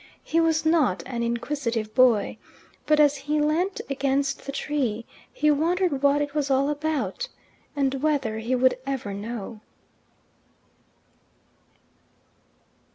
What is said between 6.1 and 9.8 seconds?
it was all about, and whether he would ever know.